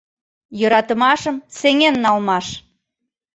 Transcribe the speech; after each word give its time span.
ЙӦРАТЫМАШЫМ 0.61 1.35
СЕҤЕН 1.57 1.95
НАЛМАШ 2.03 2.47